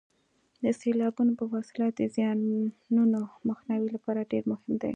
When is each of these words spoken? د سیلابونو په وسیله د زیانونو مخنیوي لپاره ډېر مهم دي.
د 0.63 0.65
سیلابونو 0.81 1.31
په 1.39 1.45
وسیله 1.53 1.87
د 1.97 2.01
زیانونو 2.15 3.19
مخنیوي 3.49 3.89
لپاره 3.95 4.29
ډېر 4.31 4.43
مهم 4.51 4.73
دي. 4.81 4.89